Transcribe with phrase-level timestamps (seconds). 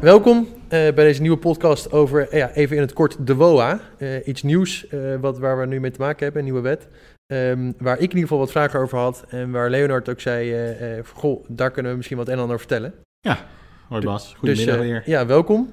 [0.00, 3.80] Welkom eh, bij deze nieuwe podcast over, eh, ja, even in het kort, de WOA.
[3.98, 4.86] Eh, iets nieuws
[5.20, 6.88] wat, waar we nu mee te maken hebben, een nieuwe wet.
[7.26, 10.54] Ehm, waar ik in ieder geval wat vragen over had en waar Leonard ook zei,
[11.14, 12.94] goh, daar kunnen we misschien wat en ander over vertellen.
[13.88, 15.02] Hoi Du- Bas, goedemiddag eh, weer.
[15.06, 15.72] Ja, welkom.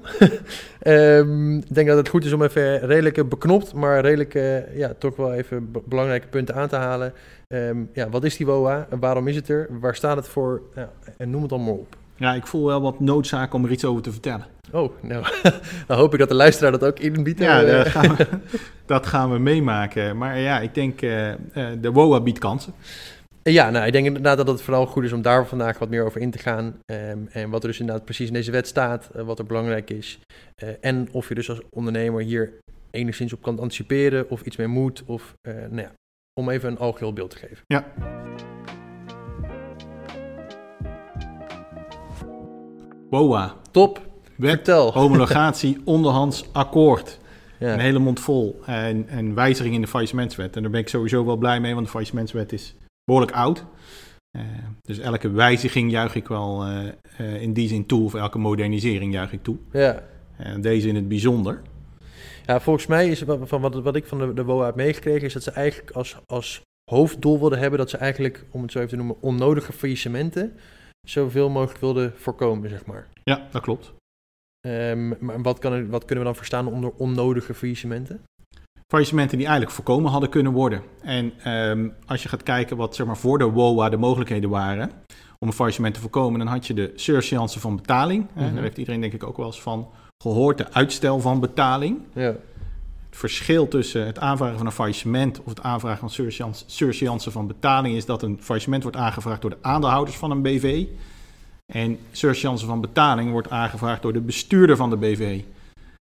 [0.80, 4.32] Ehm, ik denk dat het goed is om even redelijk beknopt, maar redelijk
[4.74, 7.12] ja, toch wel even be- belangrijke punten aan te halen.
[7.48, 8.86] Ehm, ja, wat is die WOA?
[9.00, 9.66] Waarom is het er?
[9.80, 10.62] Waar staat het voor?
[10.74, 11.96] Ja, en noem het allemaal op.
[12.16, 14.46] Ja, ik voel wel wat noodzaak om er iets over te vertellen.
[14.72, 15.24] Oh, nou,
[15.86, 17.38] dan hoop ik dat de luisteraar dat ook inbiedt.
[17.38, 18.26] Ja, Eh, dat gaan we,
[18.86, 20.18] dat gaan we meemaken.
[20.18, 21.36] Maar ja, ik denk eh, eh,
[21.80, 22.74] de WOA biedt kansen.
[23.42, 26.04] Ja, nou, ik denk inderdaad dat het vooral goed is om daar vandaag wat meer
[26.04, 26.78] over in te gaan.
[26.84, 29.90] Ehm, en wat er dus inderdaad precies in deze wet staat, eh, wat er belangrijk
[29.90, 30.18] is.
[30.54, 32.52] Eh, en of je dus als ondernemer hier
[32.90, 35.02] enigszins op kan anticiperen of iets mee moet.
[35.06, 35.92] Of, eh, nou ja,
[36.40, 37.58] om even een algeheel beeld te geven.
[37.66, 37.84] Ja.
[43.12, 44.00] WOA, Top,
[44.36, 44.92] wet, vertel.
[45.02, 47.18] homologatie, onderhands akkoord.
[47.58, 47.72] Ja.
[47.72, 48.60] Een hele mond vol.
[48.66, 50.56] En, en wijziging in de faillissementswet.
[50.56, 52.74] En daar ben ik sowieso wel blij mee, want de faillissementswet is
[53.04, 53.64] behoorlijk oud.
[54.30, 54.42] Eh,
[54.80, 59.12] dus elke wijziging juich ik wel eh, eh, in die zin toe, of elke modernisering
[59.12, 59.56] juich ik toe.
[59.72, 60.02] Ja.
[60.36, 61.62] En deze in het bijzonder.
[62.46, 65.26] ja, volgens mij is wat, van wat, wat ik van de, de WOA heb meegekregen,
[65.26, 68.78] is dat ze eigenlijk als, als hoofddoel wilden hebben dat ze eigenlijk, om het zo
[68.78, 70.52] even te noemen, onnodige faillissementen
[71.06, 73.08] zoveel mogelijk wilden voorkomen, zeg maar.
[73.22, 73.92] Ja, dat klopt.
[74.60, 78.22] Ehm, maar wat, kan er, wat kunnen we dan verstaan onder onnodige faillissementen?
[78.92, 80.82] faillissementen die eigenlijk voorkomen hadden kunnen worden.
[81.02, 84.90] En ehm, als je gaat kijken wat zeg maar, voor de WOA de mogelijkheden waren
[85.38, 88.26] om een faillissement te voorkomen, dan had je de surseance van betaling.
[88.34, 88.54] Mhm.
[88.54, 89.88] Daar heeft iedereen denk ik ook wel eens van
[90.22, 91.98] gehoord, de uitstel van betaling.
[92.14, 92.34] Ja.
[93.12, 97.46] Het verschil tussen het aanvragen van een faillissement of het aanvragen van surseance, surseance van
[97.46, 100.86] betaling is dat een faillissement wordt aangevraagd door de aandeelhouders van een BV.
[101.72, 105.42] En surseance van betaling wordt aangevraagd door de bestuurder van de BV.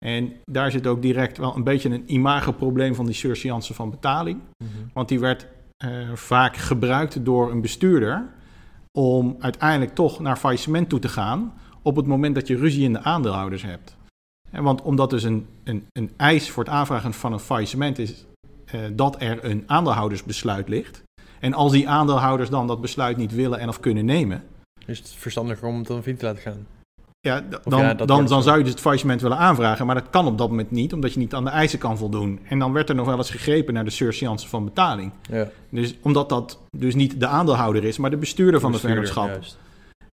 [0.05, 4.39] En daar zit ook direct wel een beetje een imagoprobleem van die surseance van betaling.
[4.93, 8.29] Want die werd eh, vaak gebruikt door een bestuurder
[8.91, 12.93] om uiteindelijk toch naar faillissement toe te gaan op het moment dat je ruzie in
[12.93, 13.97] de aandeelhouders hebt.
[14.51, 18.25] En want omdat dus een, een, een eis voor het aanvragen van een faillissement is
[18.65, 21.03] eh, dat er een aandeelhoudersbesluit ligt.
[21.39, 24.43] En als die aandeelhouders dan dat besluit niet willen en of kunnen nemen,
[24.85, 26.65] Is het verstandiger om het dan via te laten gaan?
[27.21, 28.39] ja, dan, ja, dan, dan zo.
[28.39, 31.13] zou je dus het faillissement willen aanvragen, maar dat kan op dat moment niet, omdat
[31.13, 32.39] je niet aan de eisen kan voldoen.
[32.43, 35.11] En dan werd er nog wel eens gegrepen naar de surseance van betaling.
[35.29, 35.47] Ja.
[35.69, 39.59] Dus omdat dat dus niet de aandeelhouder is, maar de bestuurder van het Bestuurder, vennootschap.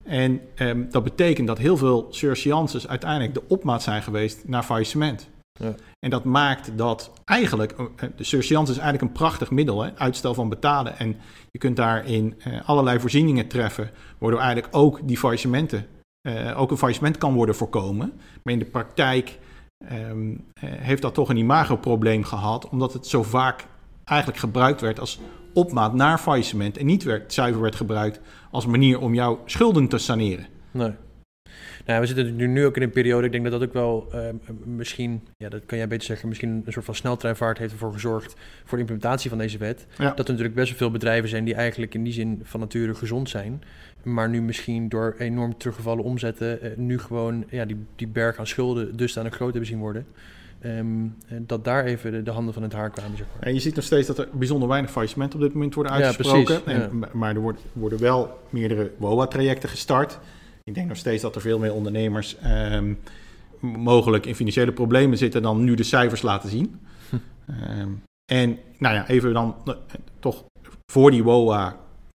[0.06, 5.28] En ehm, dat betekent dat heel veel surseances uiteindelijk de opmaat zijn geweest naar faillissement.
[5.52, 5.74] Ja.
[5.98, 10.34] En dat maakt dat eigenlijk, eh, de surseance is eigenlijk een prachtig middel, hè, uitstel
[10.34, 10.98] van betalen.
[10.98, 11.16] En
[11.50, 15.86] je kunt daarin eh, allerlei voorzieningen treffen, waardoor eigenlijk ook die faillissementen,
[16.26, 18.12] eh, ook een faillissement kan worden voorkomen.
[18.42, 19.38] Maar in de praktijk
[19.84, 23.66] ehm, eh, heeft dat toch een imagoprobleem gehad, omdat het zo vaak
[24.10, 25.20] eigenlijk gebruikt werd als
[25.52, 29.98] opmaat naar faillissement en niet werd, zuiver werd gebruikt als manier om jouw schulden te
[29.98, 30.46] saneren.
[30.70, 30.92] Nee.
[31.86, 34.08] Nou, we zitten nu, nu ook in een periode, ik denk dat dat ook wel
[34.12, 34.20] eh,
[34.64, 38.34] misschien, ja, dat kan jij beter zeggen, misschien een soort van sneltreinvaart heeft ervoor gezorgd
[38.64, 39.86] voor de implementatie van deze wet.
[39.98, 40.08] Ja.
[40.08, 42.94] Dat er natuurlijk best wel veel bedrijven zijn die eigenlijk in die zin van nature
[42.94, 43.62] gezond zijn,
[44.02, 48.46] maar nu misschien door enorm teruggevallen omzetten, eh, nu gewoon ja, die, die berg aan
[48.46, 50.06] schulden dusdanig groot hebben zien worden.
[50.66, 53.42] Ehm, eh, dat daar even de, de handen van het haar kwamen, zeg maar.
[53.42, 55.98] En je ziet nog steeds dat er bijzonder weinig faillissementen op dit moment worden Ja,
[56.04, 56.62] uitgesproken.
[56.62, 60.18] precies, En- Maar er wordt- worden wel meerdere WOA-trajecten gestart.
[60.64, 62.94] Ik denk nog steeds dat er veel meer ondernemers ehm,
[63.60, 66.80] mogelijk in financiële problemen zitten dan nu de cijfers laten zien.
[67.10, 67.16] Hm.
[67.60, 67.88] Ehm,
[68.32, 69.74] en nou ja, even dan eh,
[70.20, 70.44] toch
[70.92, 71.76] voor die WOA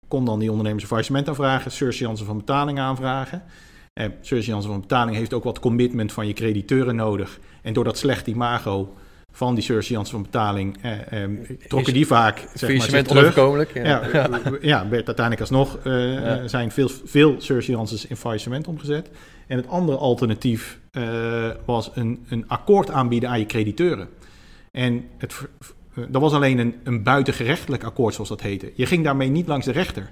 [0.08, 3.42] kon dan die ondernemers een faillissement aanvragen, surseance van betaling aanvragen.
[3.98, 7.38] En surseance van betaling heeft ook wat commitment van je crediteuren nodig.
[7.62, 8.94] En door dat slechte imago
[9.32, 11.34] van die surseance van betaling eh, ehm,
[11.68, 13.74] trokken die vaak zeg maar, zich terug.
[13.74, 14.08] Ja.
[14.12, 14.28] Ja,
[14.60, 16.48] ja, werd uiteindelijk alsnog eh, Ja.
[16.48, 19.10] zijn veel, veel surseances in faillissement omgezet.
[19.46, 24.08] En het andere alternatief eh, was een, een akkoord aanbieden aan je crediteuren.
[24.70, 25.34] En het,
[25.94, 28.72] eh, dat was alleen een, een buitengerechtelijk akkoord, zoals dat heette.
[28.74, 30.10] Je ging daarmee niet langs de rechter.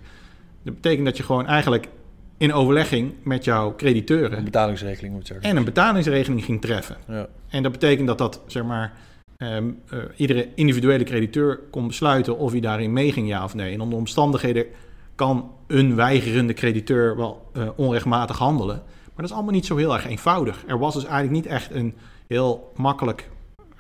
[0.63, 1.89] Dat betekent dat je gewoon eigenlijk
[2.37, 5.51] in overlegging met jouw crediteuren Een betalingsregeling moet ik zeggen.
[5.51, 6.97] en een betalingsregeling ging treffen.
[7.09, 7.27] Ja.
[7.49, 8.93] En dat betekent dat dat, zeg maar,
[9.37, 13.73] ehm, eh, iedere individuele crediteur kon besluiten of hij daarin meeging, ja of nee.
[13.73, 14.67] En onder omstandigheden
[15.15, 18.77] kan een weigerende crediteur wel eh, onrechtmatig handelen.
[18.87, 20.65] Maar dat is allemaal niet zo heel erg eenvoudig.
[20.67, 21.95] Er was dus eigenlijk niet echt een
[22.27, 23.31] heel makkelijk,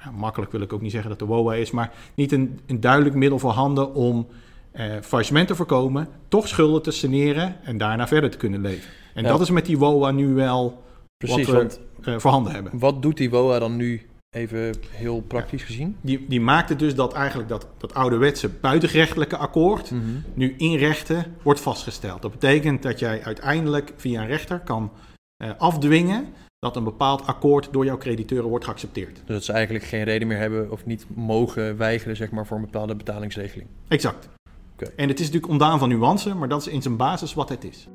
[0.04, 2.80] ja, makkelijk wil ik ook niet zeggen dat de WOA is, maar niet een, een
[2.80, 4.26] duidelijk middel voorhanden om
[4.76, 8.90] eh faillissement te voorkomen, toch schulden te saneren en daarna verder te kunnen leven.
[9.14, 9.28] En Ja.
[9.28, 10.82] dat is met die WOA nu wel
[11.16, 12.78] Precies, wat we eh, voorhanden hebben.
[12.78, 15.96] wat doet die WOA dan nu even heel praktisch gezien?
[16.00, 19.92] Die, die maakte dus dat eigenlijk dat, dat ouderwetse buitengerechtelijke akkoord
[20.34, 22.22] nu in rechten wordt vastgesteld.
[22.22, 24.90] Dat betekent dat jij uiteindelijk via een rechter kan
[25.36, 26.26] eh, afdwingen
[26.58, 29.16] dat een bepaald akkoord door jouw crediteuren wordt geaccepteerd.
[29.16, 32.56] Dus dat ze eigenlijk geen reden meer hebben of niet mogen weigeren zeg maar, voor
[32.56, 33.68] een bepaalde betalingsregeling.
[33.88, 34.28] Exact.
[34.96, 37.64] En het is natuurlijk ontdaan van nuance, maar dat is in zijn basis wat het
[37.64, 37.88] is.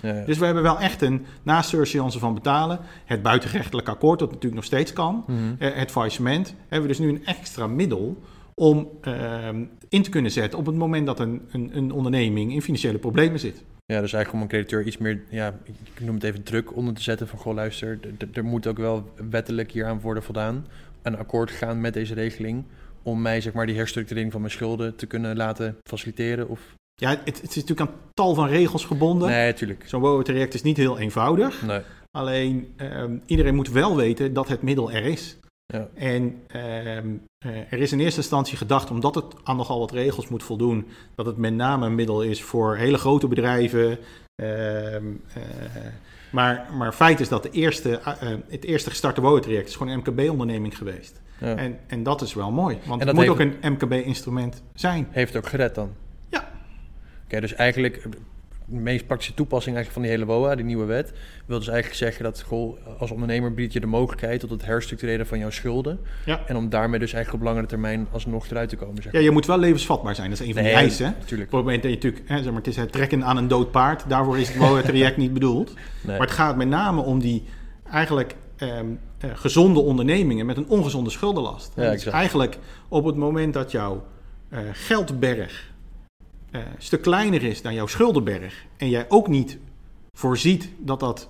[0.00, 0.24] Ja, ja.
[0.24, 4.54] Dus we hebben wel echt een, naast surseance van betalen, het buitengerechtelijk akkoord, dat natuurlijk
[4.54, 5.38] nog steeds kan, Mhm.
[5.58, 8.22] eh, het faillissement, hebben we dus nu een extra middel
[8.54, 12.62] om ehm, in te kunnen zetten op het moment dat een, een, een onderneming in
[12.62, 13.62] financiële problemen zit.
[13.86, 16.94] Ja, dus eigenlijk om een crediteur iets meer, ja, ik noem het even druk onder
[16.94, 17.98] te zetten van, goh luister,
[18.32, 20.66] er moet ook wel wettelijk hieraan worden voldaan.
[21.04, 22.64] Een akkoord gaan met deze regeling
[23.02, 26.60] om mij zeg maar die herstructurering van mijn schulden te kunnen laten faciliteren of...
[26.94, 29.28] Ja, het, het is natuurlijk aan tal van regels gebonden.
[29.28, 29.84] Nee, natuurlijk.
[29.86, 31.62] Zo'n WOA-traject is niet heel eenvoudig.
[31.62, 31.80] Nee.
[32.10, 35.36] Alleen ehm, iedereen moet wel weten dat het middel er is.
[35.66, 35.88] Ja.
[35.94, 37.08] En ehm,
[37.38, 40.86] eh, er is in eerste instantie gedacht, omdat het aan nogal wat regels moet voldoen,
[41.14, 43.98] dat het met name een middel is voor hele grote bedrijven.
[44.34, 45.04] Ehm,
[45.34, 45.42] eh,
[46.34, 49.92] maar, maar feit is dat de eerste, eh, eh, het eerste gestarte WOA-traject is gewoon
[49.92, 51.20] een MKB-onderneming geweest.
[51.38, 51.56] Ja.
[51.56, 55.06] En, en dat is wel mooi, want het moet heeft- ook een MKB-instrument zijn.
[55.10, 55.92] Heeft het ook gered dan?
[56.28, 56.48] Ja.
[57.24, 58.08] Oké, dus eigenlijk
[58.66, 61.12] meest praktische toepassing eigenlijk van die hele WOA, die nieuwe wet,
[61.46, 65.26] wil dus eigenlijk zeggen dat goh, als ondernemer biedt je de mogelijkheid tot het herstructureren
[65.26, 65.98] van jouw schulden.
[66.24, 66.40] Ja.
[66.46, 69.02] En om daarmee dus eigenlijk op langere termijn alsnog eruit te komen.
[69.02, 71.14] Zeg Ja, je moet wel levensvatbaar zijn, dat is een van Nee, die eisen.
[71.18, 71.52] Natuurlijk.
[71.52, 73.48] Op het moment dat je natuurlijk, hè, zeg maar, het is het trekken aan een
[73.48, 75.72] dood paard, daarvoor is het WOA-traject niet bedoeld.
[76.06, 76.18] Nee.
[76.18, 77.42] Maar het gaat met name om die
[77.90, 78.86] eigenlijk ehm,
[79.18, 81.72] eh, gezonde ondernemingen met een ongezonde schuldenlast.
[81.76, 82.58] Ja, dus eigenlijk
[82.88, 84.04] op het moment dat jouw
[84.48, 85.72] eh, geldberg
[86.54, 89.58] eh, een stuk kleiner is dan jouw schuldenberg en jij ook niet
[90.12, 91.28] voorziet dat dat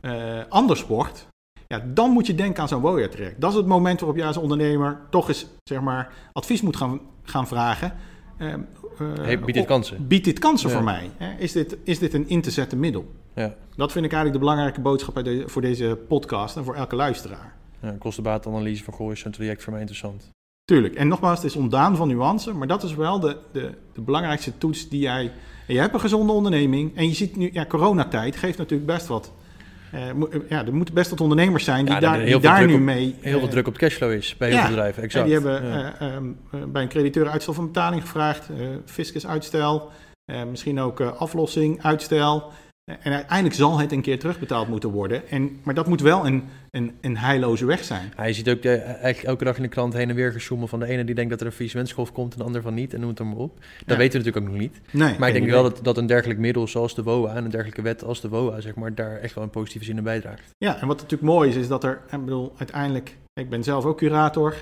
[0.00, 1.26] eh, anders wordt,
[1.66, 3.40] ja, dan moet je denken aan zo'n WOA-traject.
[3.40, 7.00] Dat is het moment waarop jij als ondernemer toch eens zeg maar, advies moet gaan,
[7.22, 7.92] gaan vragen.
[8.36, 10.06] Hey, biedt dit kansen?
[10.06, 10.74] Biedt dit kansen Ja.
[10.74, 11.10] voor mij?
[11.38, 13.12] Is, dit, is dit een in te zetten middel?
[13.34, 13.54] Ja.
[13.76, 17.54] Dat vind ik eigenlijk de belangrijke boodschap voor deze podcast en voor elke luisteraar.
[17.80, 20.30] Ja, kostenbaatanalyse van goh, is zo'n traject voor mij interessant.
[20.66, 20.94] Tuurlijk.
[20.94, 24.58] En nogmaals, het is ontdaan van nuance, maar dat is wel de, de, de belangrijkste
[24.58, 25.32] toets die jij...
[25.66, 29.06] En je hebt een gezonde onderneming en je ziet nu, ja, coronatijd geeft natuurlijk best
[29.06, 29.32] wat...
[29.92, 32.66] eh, mo- eh, ja, er moeten best wat ondernemers zijn die Ja, daar, die daar
[32.66, 33.14] nu op- mee...
[33.20, 34.62] Heel veel eh, druk op de cashflow is bij heel ja.
[34.62, 35.02] veel bedrijven.
[35.02, 35.24] Exact.
[35.24, 35.94] die hebben Ja.
[35.98, 38.48] eh, ehm, eh, bij een crediteur uitstel van betaling gevraagd,
[38.84, 39.90] fiscus uitstel,
[40.50, 42.52] misschien ook aflossing, uitstel.
[42.86, 45.28] En uiteindelijk zal het een keer terugbetaald moeten worden.
[45.28, 48.12] En, maar dat moet wel een, een, een heilloze weg zijn.
[48.16, 50.78] Ja, je ziet ook eigenlijk elke dag in de krant heen en weer gesjoemel van
[50.78, 52.98] de ene die denkt dat er een faillissementsgolf komt en de ander van niet en
[53.00, 53.54] noem het dan maar op.
[53.58, 53.96] Dat Ja.
[53.96, 54.80] weten we natuurlijk ook nog niet.
[54.90, 57.50] Nee, Maar ik denk wel dat, dat een dergelijk middel zoals de WOA en een
[57.50, 60.50] dergelijke wet als de WOA, zeg maar, daar echt wel een positieve zin in bijdraagt.
[60.58, 63.84] Ja, en wat natuurlijk mooi is, is dat er, ik bedoel, uiteindelijk, ik ben zelf
[63.84, 64.54] ook curator.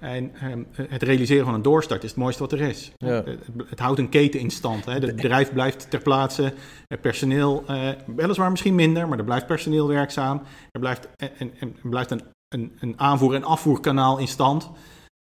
[0.00, 2.92] En ehm, het realiseren van een doorstart is het mooiste wat er is.
[2.96, 3.24] Ja.
[3.68, 4.84] Het, houdt een keten in stand.
[4.84, 4.92] Hè.
[4.92, 6.52] Het bedrijf blijft ter plaatse.
[6.86, 10.42] Het personeel, eh, weliswaar misschien minder, maar er blijft personeel werkzaam.
[10.70, 14.70] Er blijft, en, en, en blijft een, een, een aanvoer- en afvoerkanaal in stand.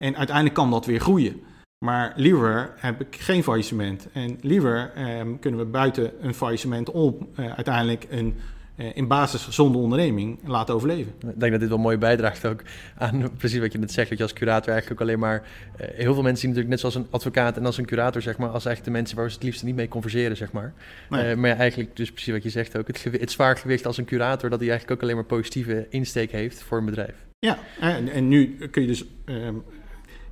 [0.05, 1.41] En uiteindelijk kan dat weer groeien.
[1.85, 4.09] Maar liever heb ik geen faillissement.
[4.13, 8.43] En liever ehm, kunnen we buiten een faillissement om eh, uiteindelijk een eh,
[8.79, 11.13] in basis gezonde onderneming laten overleven.
[11.19, 12.63] Ik denk dat dit wel mooi bijdraagt ook
[12.99, 15.43] aan precies wat je net zegt, dat je als curator eigenlijk ook alleen maar...
[15.77, 18.39] eh, heel veel mensen zien natuurlijk net zoals een advocaat en als een curator, zeg
[18.39, 20.73] maar, als eigenlijk de mensen waar ze het liefst niet mee converseren, zeg maar.
[21.11, 21.31] Nee.
[21.31, 23.97] Eh, maar ja, eigenlijk dus precies wat je zegt ook, het, het zwaar gewicht als
[23.97, 27.27] een curator, dat hij eigenlijk ook alleen maar positieve insteek heeft voor een bedrijf.
[27.39, 29.55] Ja, en, en nu kun je dus, ehm,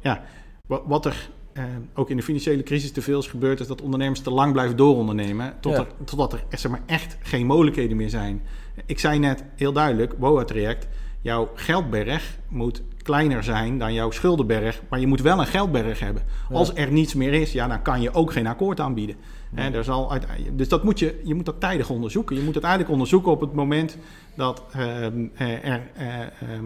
[0.00, 0.24] ja,
[0.66, 3.82] wat, wat er ehm, ook in de financiële crisis te veel is gebeurd, is dat
[3.82, 5.78] ondernemers te lang blijven doorondernemen, tot Ja.
[5.78, 8.42] er, totdat er zeg maar, echt geen mogelijkheden meer zijn.
[8.86, 10.88] Ik zei net heel duidelijk, WOA-traject,
[11.20, 16.22] jouw geldberg moet kleiner zijn dan jouw schuldenberg, maar je moet wel een geldberg hebben.
[16.48, 16.54] Ja.
[16.56, 19.16] Als er niets meer is, ja, dan kan je ook geen akkoord aanbieden.
[19.54, 22.36] Hè, er zal uit, dus dat moet je, je moet dat tijdig onderzoeken.
[22.36, 23.96] Je moet het eigenlijk onderzoeken op het moment
[24.36, 26.64] dat ehm, eh, er eh, ehm,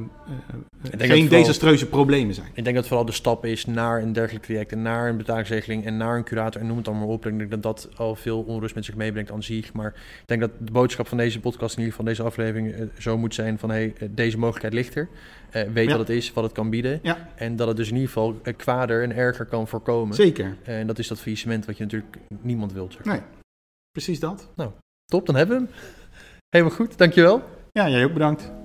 [0.99, 2.49] eh, geen desastreuze problemen zijn.
[2.55, 5.85] Ik denk dat vooral de stap is naar een dergelijk traject en naar een betalingsregeling
[5.85, 7.27] en naar een curator en noem het allemaal op.
[7.27, 9.73] Ik denk dat dat al veel onrust met zich meebrengt aan zich.
[9.73, 13.19] Maar ik denk dat de boodschap van deze podcast, in ieder geval deze aflevering, zo
[13.19, 15.09] moet zijn van hey, deze mogelijkheid ligt er.
[15.73, 15.91] Weet Ja.
[15.91, 16.99] wat het is, wat het kan bieden.
[17.03, 17.29] Ja.
[17.35, 20.15] En dat het dus in ieder geval kwader en erger kan voorkomen.
[20.15, 20.57] Zeker.
[20.63, 23.05] En dat is dat faillissement wat je natuurlijk niemand Zeg.
[23.05, 23.15] maar.
[23.17, 23.25] Nee,
[23.91, 24.49] precies dat.
[25.05, 25.75] Top, dan hebben we hem.
[26.57, 27.43] Helemaal goed, dankjewel.
[27.73, 28.60] Ja, jij ook bedankt.